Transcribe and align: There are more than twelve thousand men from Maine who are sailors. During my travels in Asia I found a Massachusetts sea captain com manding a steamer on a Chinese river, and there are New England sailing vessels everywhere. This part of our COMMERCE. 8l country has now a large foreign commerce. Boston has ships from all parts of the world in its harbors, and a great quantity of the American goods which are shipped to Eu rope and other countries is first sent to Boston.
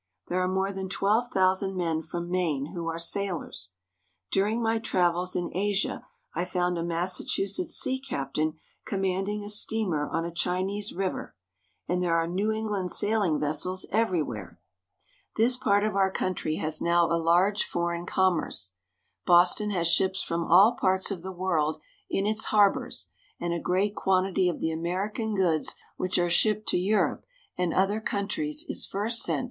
There 0.29 0.41
are 0.41 0.47
more 0.47 0.71
than 0.71 0.89
twelve 0.89 1.27
thousand 1.27 1.77
men 1.77 2.01
from 2.01 2.27
Maine 2.31 2.71
who 2.73 2.87
are 2.87 2.97
sailors. 2.97 3.73
During 4.31 4.59
my 4.59 4.79
travels 4.79 5.35
in 5.35 5.55
Asia 5.55 6.07
I 6.33 6.43
found 6.43 6.79
a 6.79 6.83
Massachusetts 6.83 7.75
sea 7.75 7.99
captain 7.99 8.55
com 8.83 9.01
manding 9.01 9.43
a 9.43 9.47
steamer 9.49 10.09
on 10.09 10.25
a 10.25 10.33
Chinese 10.33 10.91
river, 10.91 11.35
and 11.87 12.01
there 12.01 12.15
are 12.15 12.25
New 12.27 12.51
England 12.51 12.89
sailing 12.89 13.39
vessels 13.39 13.85
everywhere. 13.91 14.59
This 15.37 15.55
part 15.55 15.83
of 15.83 15.95
our 15.95 16.09
COMMERCE. 16.09 16.15
8l 16.15 16.15
country 16.29 16.55
has 16.55 16.81
now 16.81 17.05
a 17.05 17.13
large 17.21 17.63
foreign 17.65 18.07
commerce. 18.07 18.73
Boston 19.27 19.69
has 19.69 19.87
ships 19.87 20.23
from 20.23 20.43
all 20.45 20.71
parts 20.79 21.11
of 21.11 21.21
the 21.21 21.31
world 21.31 21.79
in 22.09 22.25
its 22.25 22.45
harbors, 22.45 23.09
and 23.39 23.53
a 23.53 23.59
great 23.59 23.93
quantity 23.95 24.49
of 24.49 24.61
the 24.61 24.71
American 24.71 25.35
goods 25.35 25.75
which 25.95 26.17
are 26.17 26.27
shipped 26.27 26.67
to 26.69 26.77
Eu 26.79 26.97
rope 26.97 27.23
and 27.55 27.71
other 27.71 28.01
countries 28.01 28.65
is 28.67 28.83
first 28.87 29.19
sent 29.21 29.27
to 29.35 29.35
Boston. 29.35 29.39